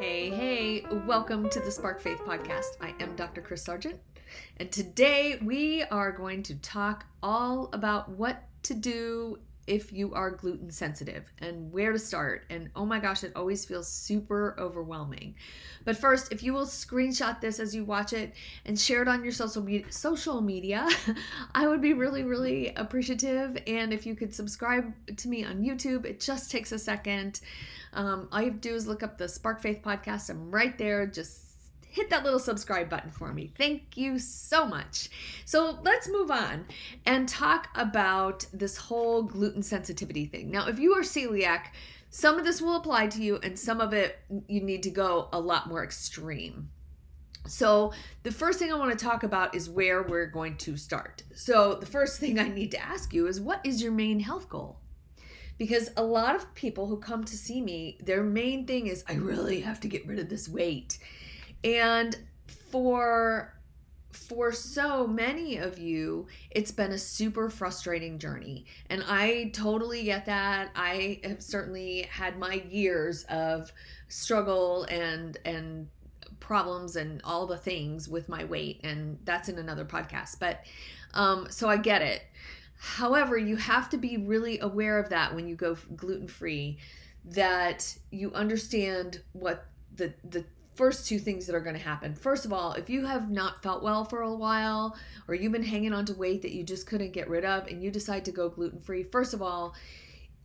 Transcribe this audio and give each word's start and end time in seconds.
Hey, 0.00 0.30
hey, 0.30 0.86
welcome 1.04 1.50
to 1.50 1.60
the 1.60 1.70
Spark 1.70 2.00
Faith 2.00 2.20
Podcast. 2.20 2.78
I 2.80 2.94
am 3.00 3.14
Dr. 3.16 3.42
Chris 3.42 3.62
Sargent, 3.62 4.00
and 4.56 4.72
today 4.72 5.38
we 5.42 5.82
are 5.82 6.10
going 6.10 6.42
to 6.44 6.54
talk 6.54 7.04
all 7.22 7.68
about 7.74 8.08
what 8.08 8.44
to 8.62 8.72
do 8.72 9.38
if 9.66 9.92
you 9.92 10.14
are 10.14 10.30
gluten 10.30 10.70
sensitive 10.70 11.24
and 11.38 11.72
where 11.72 11.92
to 11.92 11.98
start. 11.98 12.44
And 12.50 12.70
oh 12.74 12.84
my 12.84 12.98
gosh, 12.98 13.24
it 13.24 13.32
always 13.36 13.64
feels 13.64 13.88
super 13.88 14.56
overwhelming. 14.58 15.34
But 15.84 15.96
first, 15.96 16.32
if 16.32 16.42
you 16.42 16.52
will 16.52 16.66
screenshot 16.66 17.40
this 17.40 17.60
as 17.60 17.74
you 17.74 17.84
watch 17.84 18.12
it 18.12 18.34
and 18.66 18.78
share 18.78 19.02
it 19.02 19.08
on 19.08 19.22
your 19.22 19.32
social 19.32 19.62
media, 19.62 19.90
social 19.90 20.40
media, 20.40 20.88
I 21.54 21.68
would 21.68 21.80
be 21.80 21.92
really, 21.92 22.22
really 22.22 22.74
appreciative. 22.74 23.58
And 23.66 23.92
if 23.92 24.06
you 24.06 24.14
could 24.14 24.34
subscribe 24.34 24.92
to 25.16 25.28
me 25.28 25.44
on 25.44 25.62
YouTube, 25.62 26.04
it 26.04 26.20
just 26.20 26.50
takes 26.50 26.72
a 26.72 26.78
second. 26.78 27.40
Um, 27.92 28.28
all 28.32 28.40
you 28.40 28.50
have 28.50 28.60
to 28.60 28.68
do 28.68 28.74
is 28.74 28.86
look 28.86 29.02
up 29.02 29.18
the 29.18 29.28
Spark 29.28 29.60
Faith 29.60 29.82
podcast. 29.82 30.30
I'm 30.30 30.50
right 30.50 30.76
there. 30.78 31.06
Just 31.06 31.49
hit 31.90 32.08
that 32.10 32.24
little 32.24 32.38
subscribe 32.38 32.88
button 32.88 33.10
for 33.10 33.32
me. 33.32 33.52
Thank 33.58 33.96
you 33.96 34.18
so 34.18 34.64
much. 34.64 35.10
So 35.44 35.78
let's 35.82 36.08
move 36.08 36.30
on 36.30 36.66
and 37.04 37.28
talk 37.28 37.68
about 37.74 38.46
this 38.52 38.76
whole 38.76 39.24
gluten 39.24 39.62
sensitivity 39.62 40.26
thing. 40.26 40.50
Now, 40.50 40.68
if 40.68 40.78
you 40.78 40.92
are 40.94 41.02
celiac, 41.02 41.66
some 42.10 42.38
of 42.38 42.44
this 42.44 42.60
will 42.60 42.76
apply 42.76 43.06
to 43.08 43.22
you, 43.22 43.38
and 43.42 43.58
some 43.58 43.80
of 43.80 43.92
it 43.92 44.18
you 44.48 44.60
need 44.60 44.82
to 44.82 44.90
go 44.90 45.28
a 45.32 45.40
lot 45.40 45.68
more 45.68 45.84
extreme. 45.84 46.70
So, 47.46 47.92
the 48.22 48.32
first 48.32 48.58
thing 48.58 48.72
I 48.72 48.76
want 48.76 48.96
to 48.96 49.04
talk 49.04 49.22
about 49.22 49.54
is 49.54 49.70
where 49.70 50.02
we're 50.02 50.26
going 50.26 50.56
to 50.58 50.76
start. 50.76 51.22
So, 51.34 51.74
the 51.74 51.86
first 51.86 52.20
thing 52.20 52.38
I 52.38 52.48
need 52.48 52.72
to 52.72 52.84
ask 52.84 53.14
you 53.14 53.26
is 53.28 53.40
what 53.40 53.64
is 53.64 53.82
your 53.82 53.92
main 53.92 54.20
health 54.20 54.48
goal? 54.48 54.80
Because 55.56 55.90
a 55.96 56.02
lot 56.02 56.34
of 56.34 56.52
people 56.54 56.86
who 56.86 56.98
come 56.98 57.24
to 57.24 57.36
see 57.36 57.60
me, 57.60 57.98
their 58.02 58.22
main 58.22 58.66
thing 58.66 58.86
is, 58.86 59.04
I 59.08 59.14
really 59.14 59.60
have 59.60 59.80
to 59.80 59.88
get 59.88 60.06
rid 60.06 60.18
of 60.18 60.28
this 60.28 60.48
weight. 60.48 60.98
And 61.64 62.16
for 62.70 63.54
for 64.12 64.52
so 64.52 65.06
many 65.06 65.56
of 65.56 65.78
you, 65.78 66.26
it's 66.50 66.70
been 66.70 66.92
a 66.92 66.98
super 66.98 67.48
frustrating 67.48 68.18
journey. 68.18 68.64
And 68.88 69.04
I 69.08 69.50
totally 69.54 70.04
get 70.04 70.26
that. 70.26 70.70
I 70.74 71.20
have 71.24 71.42
certainly 71.42 72.02
had 72.10 72.38
my 72.38 72.62
years 72.70 73.24
of 73.24 73.72
struggle 74.08 74.84
and 74.84 75.36
and 75.44 75.88
problems 76.38 76.96
and 76.96 77.20
all 77.22 77.46
the 77.46 77.56
things 77.56 78.08
with 78.08 78.28
my 78.28 78.44
weight 78.44 78.80
and 78.82 79.18
that's 79.24 79.48
in 79.48 79.58
another 79.58 79.84
podcast. 79.84 80.38
But 80.40 80.64
um 81.14 81.46
so 81.50 81.68
I 81.68 81.76
get 81.76 82.02
it. 82.02 82.22
However, 82.78 83.36
you 83.36 83.56
have 83.56 83.90
to 83.90 83.98
be 83.98 84.16
really 84.16 84.58
aware 84.60 84.98
of 84.98 85.10
that 85.10 85.34
when 85.34 85.46
you 85.46 85.54
go 85.54 85.76
gluten 85.96 86.28
free 86.28 86.78
that 87.26 87.96
you 88.10 88.32
understand 88.32 89.20
what 89.32 89.66
the 89.96 90.14
the 90.24 90.44
first 90.80 91.06
two 91.06 91.18
things 91.18 91.44
that 91.44 91.54
are 91.54 91.60
going 91.60 91.76
to 91.76 91.82
happen. 91.82 92.14
First 92.14 92.46
of 92.46 92.54
all, 92.54 92.72
if 92.72 92.88
you 92.88 93.04
have 93.04 93.30
not 93.30 93.62
felt 93.62 93.82
well 93.82 94.02
for 94.02 94.22
a 94.22 94.32
while 94.34 94.96
or 95.28 95.34
you've 95.34 95.52
been 95.52 95.62
hanging 95.62 95.92
on 95.92 96.06
to 96.06 96.14
weight 96.14 96.40
that 96.40 96.52
you 96.52 96.64
just 96.64 96.86
couldn't 96.86 97.12
get 97.12 97.28
rid 97.28 97.44
of 97.44 97.66
and 97.66 97.82
you 97.82 97.90
decide 97.90 98.24
to 98.24 98.32
go 98.32 98.48
gluten 98.48 98.80
free, 98.80 99.02
first 99.02 99.34
of 99.34 99.42
all, 99.42 99.74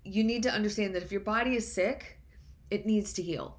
you 0.04 0.26
need 0.26 0.44
to 0.44 0.52
understand 0.52 0.94
that 0.94 1.04
if 1.04 1.10
your 1.10 1.22
body 1.22 1.56
is 1.56 1.72
sick, 1.72 2.20
it 2.70 2.86
needs 2.86 3.14
to 3.14 3.24
heal. 3.24 3.56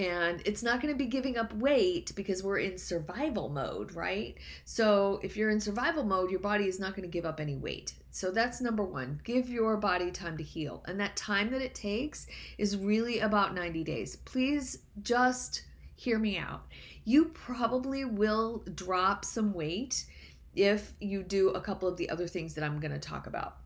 And 0.00 0.42
it's 0.44 0.64
not 0.64 0.82
going 0.82 0.92
to 0.92 0.98
be 0.98 1.06
giving 1.06 1.38
up 1.38 1.54
weight 1.54 2.12
because 2.16 2.42
we're 2.42 2.58
in 2.58 2.76
survival 2.76 3.48
mode, 3.48 3.94
right? 3.94 4.36
So, 4.64 5.20
if 5.22 5.36
you're 5.36 5.50
in 5.50 5.60
survival 5.60 6.02
mode, 6.02 6.30
your 6.32 6.40
body 6.40 6.66
is 6.66 6.80
not 6.80 6.96
going 6.96 7.08
to 7.08 7.08
give 7.08 7.24
up 7.24 7.38
any 7.38 7.54
weight. 7.54 7.94
So, 8.10 8.32
that's 8.32 8.60
number 8.60 8.82
one. 8.82 9.20
Give 9.22 9.48
your 9.48 9.76
body 9.76 10.10
time 10.10 10.36
to 10.38 10.42
heal. 10.42 10.82
And 10.86 10.98
that 10.98 11.16
time 11.16 11.50
that 11.50 11.62
it 11.62 11.74
takes 11.74 12.26
is 12.58 12.76
really 12.76 13.20
about 13.20 13.54
90 13.54 13.84
days. 13.84 14.16
Please 14.16 14.78
just 15.02 15.62
hear 16.00 16.18
me 16.18 16.38
out. 16.38 16.62
You 17.04 17.26
probably 17.26 18.06
will 18.06 18.64
drop 18.74 19.22
some 19.22 19.52
weight 19.52 20.06
if 20.56 20.94
you 20.98 21.22
do 21.22 21.50
a 21.50 21.60
couple 21.60 21.86
of 21.86 21.98
the 21.98 22.08
other 22.08 22.26
things 22.26 22.54
that 22.54 22.64
I'm 22.64 22.80
going 22.80 22.92
to 22.92 22.98
talk 22.98 23.26
about. 23.26 23.58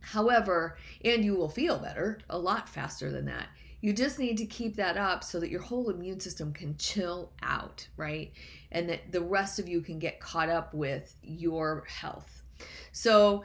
However, 0.00 0.78
and 1.04 1.22
you 1.22 1.34
will 1.34 1.50
feel 1.50 1.78
better 1.78 2.18
a 2.30 2.38
lot 2.38 2.66
faster 2.66 3.10
than 3.10 3.26
that. 3.26 3.48
You 3.82 3.92
just 3.92 4.18
need 4.18 4.38
to 4.38 4.46
keep 4.46 4.76
that 4.76 4.96
up 4.96 5.22
so 5.22 5.38
that 5.40 5.50
your 5.50 5.60
whole 5.60 5.90
immune 5.90 6.18
system 6.18 6.54
can 6.54 6.78
chill 6.78 7.30
out, 7.42 7.86
right? 7.98 8.32
And 8.72 8.88
that 8.88 9.12
the 9.12 9.20
rest 9.20 9.58
of 9.58 9.68
you 9.68 9.82
can 9.82 9.98
get 9.98 10.20
caught 10.20 10.48
up 10.48 10.72
with 10.72 11.14
your 11.22 11.84
health. 11.86 12.42
So, 12.92 13.44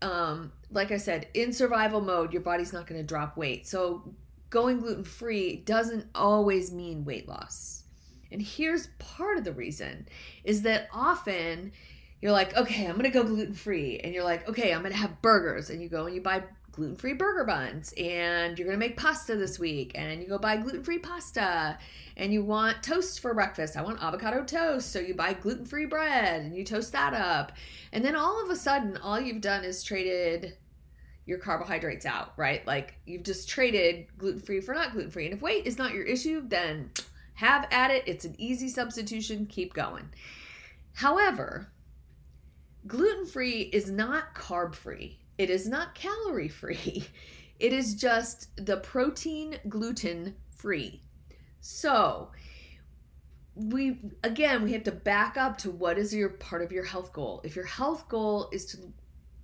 um, 0.00 0.50
like 0.70 0.92
I 0.92 0.96
said, 0.96 1.28
in 1.34 1.52
survival 1.52 2.00
mode, 2.00 2.32
your 2.32 2.42
body's 2.42 2.72
not 2.72 2.86
going 2.86 3.00
to 3.00 3.06
drop 3.06 3.36
weight. 3.36 3.66
So, 3.66 4.14
going 4.54 4.78
gluten 4.78 5.02
free 5.02 5.56
doesn't 5.56 6.06
always 6.14 6.72
mean 6.72 7.04
weight 7.04 7.28
loss. 7.28 7.82
And 8.30 8.40
here's 8.40 8.86
part 9.00 9.36
of 9.36 9.42
the 9.42 9.52
reason 9.52 10.06
is 10.44 10.62
that 10.62 10.88
often 10.92 11.72
you're 12.20 12.30
like, 12.30 12.56
okay, 12.56 12.86
I'm 12.86 12.92
to 13.02 13.10
go 13.10 13.24
gluten 13.24 13.52
free. 13.52 13.98
And 13.98 14.14
you're 14.14 14.22
like, 14.22 14.48
okay, 14.48 14.72
I'm 14.72 14.84
to 14.84 14.92
have 14.92 15.20
burgers. 15.20 15.70
And 15.70 15.82
you 15.82 15.88
go 15.88 16.06
and 16.06 16.14
you 16.14 16.20
buy 16.20 16.44
gluten 16.70 16.94
free 16.94 17.14
burger 17.14 17.44
buns. 17.44 17.92
And 17.98 18.56
you're 18.56 18.68
to 18.70 18.76
make 18.76 18.96
pasta 18.96 19.34
this 19.34 19.58
week. 19.58 19.90
And 19.96 20.22
you 20.22 20.28
go 20.28 20.38
buy 20.38 20.56
gluten 20.56 20.84
free 20.84 21.00
pasta. 21.00 21.76
And 22.16 22.32
you 22.32 22.44
want 22.44 22.80
toast 22.80 23.18
for 23.18 23.34
breakfast. 23.34 23.76
I 23.76 23.82
want 23.82 24.00
avocado 24.00 24.44
toast. 24.44 24.92
So 24.92 25.00
you 25.00 25.14
buy 25.14 25.32
gluten 25.32 25.66
free 25.66 25.86
bread 25.86 26.42
and 26.42 26.54
you 26.54 26.62
toast 26.62 26.92
that 26.92 27.12
up. 27.12 27.50
And 27.92 28.04
then 28.04 28.14
all 28.14 28.40
of 28.40 28.50
a 28.50 28.56
sudden, 28.56 28.98
all 28.98 29.18
you've 29.20 29.40
done 29.40 29.64
is 29.64 29.82
traded 29.82 30.56
your 31.26 31.38
carbohydrates 31.38 32.06
out, 32.06 32.32
right? 32.36 32.66
Like 32.66 32.94
you've 33.06 33.22
just 33.22 33.48
traded 33.48 34.06
gluten 34.18 34.40
free 34.40 34.60
for 34.60 34.74
not 34.74 34.92
gluten 34.92 35.10
free. 35.10 35.26
And 35.26 35.34
if 35.34 35.42
weight 35.42 35.66
is 35.66 35.78
not 35.78 35.94
your 35.94 36.04
issue, 36.04 36.42
then 36.46 36.90
have 37.34 37.66
at 37.70 37.90
it. 37.90 38.04
It's 38.06 38.24
an 38.24 38.34
easy 38.38 38.68
substitution. 38.68 39.46
Keep 39.46 39.74
going. 39.74 40.08
However, 40.92 41.72
gluten 42.86 43.26
free 43.26 43.62
is 43.62 43.90
not 43.90 44.34
carb 44.34 44.74
free, 44.74 45.18
it 45.38 45.50
is 45.50 45.68
not 45.68 45.94
calorie 45.94 46.48
free. 46.48 47.06
It 47.60 47.72
is 47.72 47.94
just 47.94 48.48
the 48.56 48.78
protein 48.78 49.56
gluten 49.68 50.34
free. 50.56 51.00
So, 51.60 52.32
we 53.54 54.00
again 54.24 54.64
we 54.64 54.72
have 54.72 54.82
to 54.82 54.92
back 54.92 55.36
up 55.36 55.56
to 55.58 55.70
what 55.70 55.96
is 55.96 56.12
your 56.12 56.30
part 56.30 56.62
of 56.62 56.72
your 56.72 56.82
health 56.82 57.12
goal 57.12 57.40
if 57.44 57.54
your 57.54 57.64
health 57.64 58.08
goal 58.08 58.48
is 58.52 58.66
to 58.66 58.78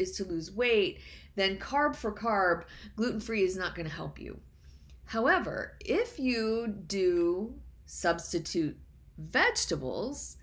is 0.00 0.12
to 0.12 0.24
lose 0.24 0.50
weight 0.50 1.00
then 1.36 1.58
carb 1.58 1.96
for 1.96 2.12
carb, 2.12 2.64
gluten 2.96 3.20
free 3.20 3.44
is 3.44 3.56
not 3.56 3.74
going 3.74 3.88
to 3.88 3.94
help 3.94 4.20
you. 4.20 4.38
However, 5.06 5.76
if 5.80 6.18
you 6.18 6.68
do 6.86 7.54
substitute 7.86 8.76
vegetables, 9.18 10.36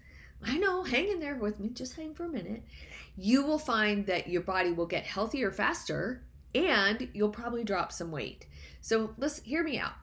I 0.43 0.57
know, 0.57 0.83
hang 0.83 1.09
in 1.09 1.19
there 1.19 1.35
with 1.35 1.59
me, 1.59 1.69
just 1.69 1.95
hang 1.95 2.13
for 2.13 2.25
a 2.25 2.29
minute. 2.29 2.63
You 3.15 3.45
will 3.45 3.59
find 3.59 4.05
that 4.07 4.27
your 4.27 4.41
body 4.41 4.71
will 4.71 4.85
get 4.85 5.05
healthier 5.05 5.51
faster 5.51 6.23
and 6.53 7.09
you'll 7.13 7.29
probably 7.29 7.63
drop 7.63 7.91
some 7.91 8.11
weight. 8.11 8.45
So 8.81 9.13
let's 9.17 9.41
hear 9.41 9.63
me 9.63 9.79
out. 9.79 9.93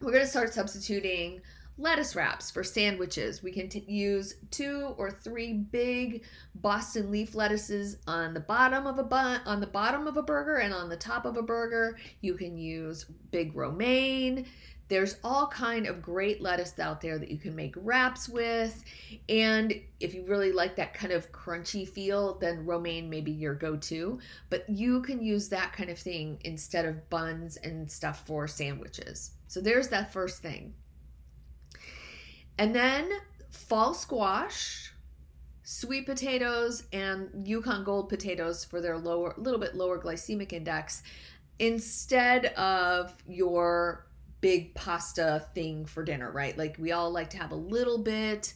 We're 0.00 0.12
going 0.12 0.24
to 0.24 0.30
start 0.30 0.52
substituting 0.52 1.42
lettuce 1.78 2.14
wraps 2.14 2.50
for 2.50 2.62
sandwiches. 2.62 3.42
We 3.42 3.52
can 3.52 3.68
t- 3.68 3.84
use 3.86 4.36
two 4.50 4.94
or 4.98 5.10
three 5.10 5.54
big 5.54 6.22
Boston 6.54 7.10
leaf 7.10 7.34
lettuces 7.34 7.96
on 8.06 8.34
the 8.34 8.40
bottom 8.40 8.86
of 8.86 8.98
a 8.98 9.02
bun, 9.02 9.40
on 9.46 9.60
the 9.60 9.66
bottom 9.66 10.06
of 10.06 10.16
a 10.16 10.22
burger 10.22 10.56
and 10.56 10.74
on 10.74 10.88
the 10.88 10.96
top 10.96 11.24
of 11.24 11.36
a 11.36 11.42
burger. 11.42 11.98
You 12.20 12.34
can 12.34 12.56
use 12.58 13.06
big 13.30 13.56
romaine. 13.56 14.46
There's 14.88 15.16
all 15.24 15.46
kind 15.46 15.86
of 15.86 16.02
great 16.02 16.42
lettuce 16.42 16.78
out 16.78 17.00
there 17.00 17.18
that 17.18 17.30
you 17.30 17.38
can 17.38 17.56
make 17.56 17.74
wraps 17.78 18.28
with. 18.28 18.84
And 19.30 19.72
if 20.00 20.12
you 20.12 20.26
really 20.26 20.52
like 20.52 20.76
that 20.76 20.92
kind 20.92 21.14
of 21.14 21.32
crunchy 21.32 21.88
feel, 21.88 22.34
then 22.38 22.66
romaine 22.66 23.08
may 23.08 23.22
be 23.22 23.32
your 23.32 23.54
go-to. 23.54 24.18
But 24.50 24.68
you 24.68 25.00
can 25.00 25.22
use 25.22 25.48
that 25.48 25.72
kind 25.72 25.88
of 25.88 25.98
thing 25.98 26.38
instead 26.44 26.84
of 26.84 27.08
buns 27.08 27.56
and 27.56 27.90
stuff 27.90 28.26
for 28.26 28.46
sandwiches. 28.46 29.30
So 29.48 29.62
there's 29.62 29.88
that 29.88 30.12
first 30.12 30.42
thing. 30.42 30.74
And 32.58 32.74
then 32.74 33.10
fall 33.50 33.94
squash, 33.94 34.92
sweet 35.62 36.06
potatoes, 36.06 36.84
and 36.92 37.46
Yukon 37.46 37.84
Gold 37.84 38.08
potatoes 38.08 38.64
for 38.64 38.80
their 38.80 38.98
lower, 38.98 39.34
a 39.36 39.40
little 39.40 39.60
bit 39.60 39.74
lower 39.74 39.98
glycemic 39.98 40.52
index 40.52 41.02
instead 41.58 42.46
of 42.54 43.14
your 43.26 44.06
big 44.40 44.74
pasta 44.74 45.46
thing 45.54 45.86
for 45.86 46.02
dinner, 46.02 46.30
right? 46.30 46.58
Like 46.58 46.76
we 46.78 46.92
all 46.92 47.10
like 47.10 47.30
to 47.30 47.38
have 47.38 47.52
a 47.52 47.56
little 47.56 47.98
bit 47.98 48.52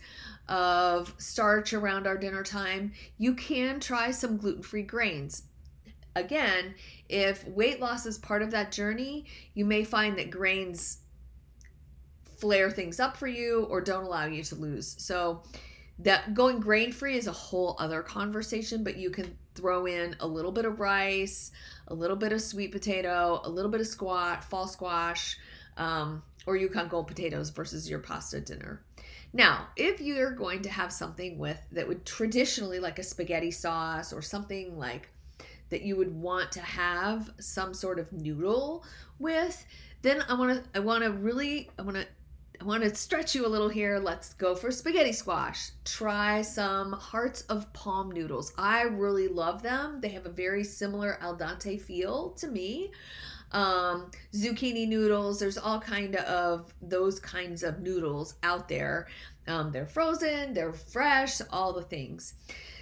of 0.49 1.15
starch 1.19 1.73
around 1.73 2.07
our 2.07 2.19
dinner 2.19 2.43
time. 2.43 2.93
You 3.19 3.35
can 3.35 3.81
try 3.81 4.11
some 4.11 4.37
gluten 4.37 4.63
free 4.63 4.83
grains. 4.83 5.45
Again, 6.17 6.75
if 7.09 7.47
weight 7.47 7.81
loss 7.81 8.07
is 8.07 8.19
part 8.19 8.43
of 8.43 8.51
that 8.51 8.73
journey, 8.73 9.27
you 9.55 9.65
may 9.65 9.85
find 9.85 10.19
that 10.19 10.31
grains 10.31 10.99
flare 12.38 12.71
things 12.71 13.00
up 13.00 13.17
for 13.17 13.27
you 13.27 13.67
or 13.71 13.81
don't 13.81 14.05
allow 14.05 14.27
you 14.27 14.43
to 14.44 14.55
lose. 14.55 14.94
So 14.99 15.43
that 16.00 16.35
going 16.35 16.61
grain 16.61 16.93
free 16.93 17.17
is 17.17 17.27
a 17.27 17.33
whole 17.33 17.77
other 17.79 18.03
conversation, 18.03 18.85
but 18.85 18.97
you 18.97 19.11
can 19.11 19.37
throw 19.55 19.87
in 19.87 20.15
a 20.21 20.27
little 20.27 20.53
bit 20.53 20.67
of 20.67 20.79
rice, 20.79 21.53
a 21.88 21.94
little 21.94 22.17
bit 22.17 22.33
of 22.33 22.43
sweet 22.43 22.73
potato, 22.73 23.41
a 23.44 23.49
little 23.49 23.71
bit 23.71 23.81
of 23.81 23.87
squat, 23.87 24.44
fall 24.44 24.69
squash, 24.69 25.38
um, 25.79 26.23
or 26.47 26.56
Yukon 26.56 26.88
Gold 26.88 27.06
potatoes 27.06 27.50
versus 27.50 27.88
your 27.88 27.99
pasta 27.99 28.41
dinner. 28.41 28.83
Now, 29.33 29.69
if 29.77 30.00
you're 30.00 30.31
going 30.31 30.62
to 30.62 30.71
have 30.71 30.93
something 30.93 31.38
with 31.38 31.61
that 31.73 31.88
would 31.88 32.06
traditionally 32.06 32.79
like 32.79 32.99
a 32.99 33.03
spaghetti 33.03 33.50
sauce 33.50 34.12
or 34.12 34.23
something 34.23 34.79
like 34.79 35.09
that 35.71 35.83
you 35.83 35.97
would 35.97 36.15
want 36.15 36.53
to 36.53 36.61
have 36.61 37.31
some 37.41 37.75
sort 37.75 37.99
of 37.99 38.12
noodle 38.12 38.85
with, 39.19 39.67
then 40.03 40.23
I 40.29 40.35
want 40.35 40.62
to 40.62 40.71
I 40.75 40.81
want 40.81 41.05
to 41.05 41.11
really 41.11 41.71
I 41.79 41.83
want 41.83 41.97
to 41.97 42.06
I 42.61 42.64
want 42.64 42.82
to 42.85 42.94
stretch 42.94 43.35
you 43.35 43.47
a 43.47 43.49
little 43.49 43.69
here. 43.69 43.99
Let's 43.99 44.35
go 44.35 44.55
for 44.55 44.70
spaghetti 44.70 45.12
squash. 45.12 45.70
Try 45.85 46.43
some 46.43 46.93
hearts 46.93 47.43
of 47.43 47.70
palm 47.73 48.11
noodles. 48.11 48.53
I 48.56 48.82
really 48.82 49.29
love 49.29 49.62
them. 49.62 50.00
They 50.00 50.08
have 50.11 50.26
a 50.26 50.31
very 50.31 50.64
similar 50.64 51.19
al 51.20 51.37
dente 51.37 51.81
feel 51.81 52.31
to 52.31 52.47
me. 52.47 52.93
Um, 53.53 54.11
zucchini 54.35 54.88
noodles. 54.88 55.38
There's 55.38 55.58
all 55.58 55.81
kind 55.81 56.17
of 56.17 56.73
those 56.81 57.20
kinds 57.20 57.62
of 57.62 57.81
noodles 57.81 58.35
out 58.43 58.69
there. 58.69 59.09
Um, 59.47 59.70
they're 59.70 59.87
frozen. 59.87 60.55
They're 60.55 60.73
fresh. 60.73 61.41
All 61.50 61.73
the 61.73 61.82
things 61.82 62.35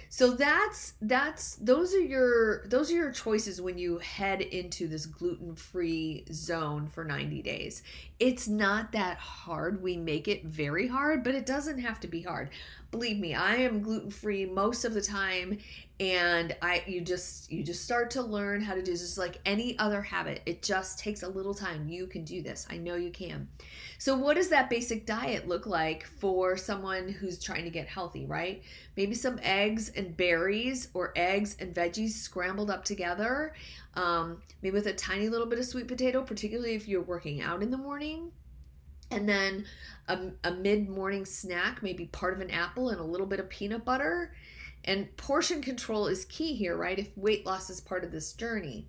so 0.09 0.31
that's 0.31 0.93
that's 1.01 1.55
those 1.55 1.93
are 1.93 1.99
your 1.99 2.67
those 2.67 2.91
are 2.91 2.95
your 2.95 3.11
choices 3.11 3.61
when 3.61 3.77
you 3.77 3.97
head 3.97 4.41
into 4.41 4.87
this 4.87 5.05
gluten-free 5.05 6.25
zone 6.31 6.87
for 6.87 7.03
90 7.03 7.41
days. 7.41 7.83
It's 8.19 8.47
not 8.47 8.91
that 8.93 9.17
hard. 9.17 9.81
We 9.81 9.97
make 9.97 10.27
it 10.27 10.45
very 10.45 10.87
hard 10.87 11.23
but 11.23 11.35
it 11.35 11.45
doesn't 11.45 11.79
have 11.79 11.99
to 12.01 12.07
be 12.07 12.21
hard. 12.21 12.49
Believe 12.91 13.19
me 13.19 13.35
i 13.35 13.55
am 13.55 13.81
gluten-free 13.81 14.45
most 14.45 14.85
of 14.85 14.93
the 14.93 15.01
time 15.01 15.57
and 16.01 16.53
i 16.61 16.83
you 16.87 16.99
just 16.99 17.49
you 17.49 17.63
just 17.63 17.85
start 17.85 18.11
to 18.11 18.21
learn 18.21 18.61
how 18.61 18.73
to 18.73 18.81
do 18.81 18.91
this. 18.91 19.01
Just 19.01 19.17
like 19.17 19.39
any 19.45 19.79
other 19.79 20.01
habit 20.01 20.41
it 20.45 20.61
just 20.61 20.99
takes 20.99 21.23
a 21.23 21.27
little 21.27 21.53
time. 21.53 21.87
You 21.87 22.07
can 22.07 22.25
do 22.25 22.41
this. 22.41 22.67
I 22.69 22.77
know 22.77 22.95
you 22.95 23.11
can. 23.11 23.47
So 23.97 24.15
what 24.17 24.35
does 24.35 24.49
that 24.49 24.69
basic 24.69 25.05
diet 25.05 25.47
look 25.47 25.65
like 25.65 26.05
for 26.05 26.57
someone 26.57 27.07
who's 27.07 27.41
trying 27.41 27.63
to 27.63 27.69
get 27.69 27.87
healthy 27.87 28.25
right? 28.25 28.61
Maybe 28.97 29.15
some 29.15 29.39
eggs 29.41 29.89
and 29.89 30.17
berries 30.17 30.89
or 30.93 31.13
eggs 31.15 31.55
and 31.59 31.73
veggies 31.73 32.11
scrambled 32.11 32.69
up 32.69 32.83
together 32.83 33.53
um, 33.93 34.41
maybe 34.61 34.73
with 34.73 34.87
a 34.87 34.93
tiny 34.93 35.29
little 35.29 35.47
bit 35.47 35.59
of 35.59 35.65
sweet 35.65 35.87
potato 35.87 36.23
particularly 36.23 36.75
if 36.75 36.89
you're 36.89 37.03
working 37.03 37.41
out 37.41 37.63
in 37.63 37.71
the 37.71 37.77
morning. 37.77 38.31
And 39.11 39.29
then 39.29 39.65
a, 40.09 40.19
a 40.43 40.51
mid-morning 40.51 41.23
snack 41.23 41.81
maybe 41.81 42.07
part 42.07 42.33
of 42.33 42.41
an 42.41 42.51
apple 42.51 42.89
and 42.89 42.99
a 42.99 43.03
little 43.03 43.27
bit 43.27 43.39
of 43.39 43.49
peanut 43.49 43.85
butter 43.85 44.33
and 44.85 45.15
portion 45.17 45.61
control 45.61 46.07
is 46.07 46.25
key 46.25 46.55
here, 46.55 46.77
right? 46.77 46.97
If 46.97 47.17
weight 47.17 47.45
loss 47.45 47.69
is 47.69 47.81
part 47.81 48.03
of 48.03 48.11
this 48.11 48.33
journey. 48.33 48.87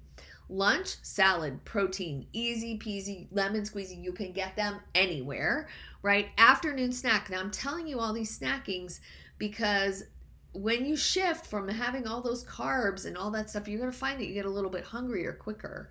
Lunch, 0.48 0.96
salad, 1.02 1.64
protein, 1.64 2.26
easy 2.32 2.78
peasy, 2.78 3.26
lemon 3.32 3.62
squeezy. 3.62 4.00
You 4.00 4.12
can 4.12 4.32
get 4.32 4.54
them 4.54 4.78
anywhere, 4.94 5.68
right? 6.02 6.28
Afternoon 6.38 6.92
snack. 6.92 7.30
Now, 7.30 7.40
I'm 7.40 7.50
telling 7.50 7.88
you 7.88 7.98
all 7.98 8.12
these 8.12 8.38
snackings 8.38 9.00
because 9.38 10.04
when 10.52 10.86
you 10.86 10.96
shift 10.96 11.46
from 11.46 11.68
having 11.68 12.06
all 12.06 12.20
those 12.20 12.44
carbs 12.44 13.06
and 13.06 13.16
all 13.16 13.30
that 13.32 13.50
stuff, 13.50 13.66
you're 13.66 13.80
going 13.80 13.90
to 13.90 13.96
find 13.96 14.20
that 14.20 14.26
you 14.26 14.34
get 14.34 14.46
a 14.46 14.50
little 14.50 14.70
bit 14.70 14.84
hungrier 14.84 15.32
quicker. 15.32 15.90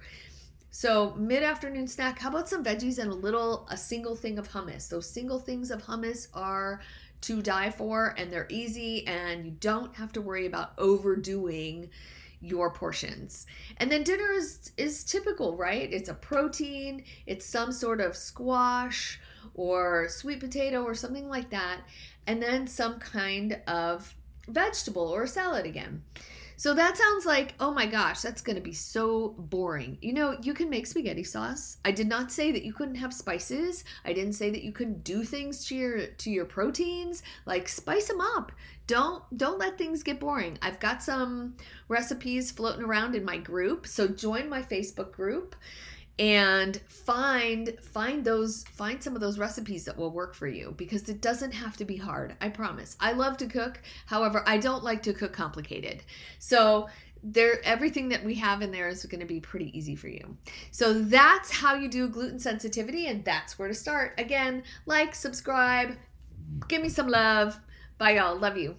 So, 0.72 1.14
mid 1.18 1.42
afternoon 1.42 1.88
snack, 1.88 2.20
how 2.20 2.30
about 2.30 2.50
some 2.50 2.64
veggies 2.64 3.00
and 3.00 3.10
a 3.10 3.16
little, 3.16 3.66
a 3.72 3.78
single 3.78 4.16
thing 4.16 4.38
of 4.38 4.50
hummus? 4.50 4.90
Those 4.90 5.10
single 5.10 5.40
things 5.40 5.72
of 5.72 5.82
hummus 5.82 6.28
are 6.34 6.82
to 7.22 7.42
die 7.42 7.70
for 7.70 8.14
and 8.18 8.32
they're 8.32 8.48
easy 8.50 9.06
and 9.08 9.46
you 9.46 9.52
don't 9.52 9.96
have 9.96 10.12
to 10.14 10.22
worry 10.22 10.46
about 10.46 10.74
overdoing 10.78 11.90
your 12.42 12.72
portions. 12.72 13.48
And 13.78 13.92
then 13.92 14.04
dinner 14.04 14.32
is 14.32 14.72
is 14.78 15.04
typical, 15.04 15.58
right? 15.58 15.92
It's 15.92 16.10
a 16.10 16.14
protein, 16.14 17.04
it's 17.26 17.46
some 17.46 17.72
sort 17.72 18.02
of 18.02 18.16
squash 18.16 19.20
or 19.54 20.08
sweet 20.10 20.40
potato 20.40 20.84
or 20.84 20.94
something 20.94 21.30
like 21.30 21.50
that, 21.50 21.82
and 22.28 22.42
then 22.42 22.68
some 22.68 23.00
kind 23.00 23.62
of 23.68 24.14
vegetable 24.48 25.08
or 25.08 25.26
salad 25.28 25.66
again. 25.66 26.04
So 26.58 26.74
that 26.74 26.98
sounds 26.98 27.26
like, 27.26 27.54
oh 27.60 27.74
my 27.74 27.86
gosh, 27.86 28.22
that's 28.22 28.42
going 28.42 28.56
to 28.56 28.62
be 28.62 28.74
so 28.74 29.36
boring. 29.38 29.98
You 30.02 30.14
know, 30.14 30.38
you 30.42 30.54
can 30.54 30.70
make 30.70 30.88
spaghetti 30.88 31.24
sauce. 31.24 31.78
I 31.84 31.92
did 31.92 32.08
not 32.08 32.32
say 32.32 32.52
that 32.52 32.64
you 32.64 32.74
couldn't 32.74 32.96
have 32.96 33.14
spices. 33.14 33.84
I 34.06 34.14
didn't 34.14 34.34
say 34.34 34.50
that 34.50 34.64
you 34.64 34.72
couldn't 34.72 35.04
do 35.04 35.24
things 35.24 35.66
to 35.66 35.76
your 35.76 36.08
to 36.08 36.30
your 36.32 36.46
proteins. 36.46 37.24
Like 37.46 37.68
spice 37.68 38.08
them 38.08 38.22
up. 38.22 38.52
Don't 38.88 39.24
don't 39.38 39.60
let 39.60 39.78
things 39.78 40.04
get 40.04 40.20
boring. 40.20 40.58
I've 40.62 40.80
got 40.80 41.04
some 41.04 41.56
recipes 41.88 42.52
floating 42.52 42.84
around 42.84 43.16
in 43.16 43.26
my 43.26 43.38
group. 43.38 43.88
So 43.88 44.08
join 44.08 44.50
my 44.50 44.62
Facebook 44.62 45.12
group 45.12 45.56
and 46.18 46.78
find 46.88 47.78
find 47.82 48.24
those 48.24 48.64
find 48.72 49.04
some 49.04 49.16
of 49.16 49.22
those 49.22 49.38
recipes 49.38 49.84
that 49.84 49.98
will 49.98 50.12
work 50.12 50.34
for 50.34 50.48
you 50.48 50.74
because 50.78 51.10
it 51.10 51.22
doesn't 51.22 51.52
have 51.52 51.76
to 51.78 51.86
be 51.86 51.98
hard 51.98 52.36
i 52.42 52.50
promise. 52.50 52.96
I 53.00 53.12
love 53.12 53.38
to 53.38 53.48
cook. 53.48 53.82
However 54.06 54.44
i 54.48 54.58
don't 54.58 54.84
like 54.84 55.04
to 55.04 55.14
cook 55.14 55.34
complicated. 55.34 56.04
So 56.40 56.88
there 57.22 57.60
everything 57.66 58.08
that 58.10 58.24
we 58.24 58.36
have 58.36 58.62
in 58.62 58.72
there 58.72 58.88
is 58.88 59.06
going 59.06 59.20
to 59.20 59.26
be 59.26 59.40
pretty 59.40 59.76
easy 59.78 59.96
for 59.96 60.08
you. 60.08 60.38
So 60.72 60.94
that's 60.94 61.52
how 61.52 61.76
you 61.76 61.90
do 61.90 62.08
gluten 62.08 62.40
sensitivity 62.40 63.08
and 63.08 63.26
that's 63.26 63.60
where 63.60 63.68
to 63.68 63.74
start. 63.74 64.14
Again 64.18 64.64
like 64.86 65.16
subscribe 65.16 65.98
give 66.68 66.82
me 66.82 66.90
some 66.90 67.08
love. 67.08 67.60
Bye 67.98 68.16
y'all. 68.16 68.38
Love 68.38 68.58
you 68.58 68.76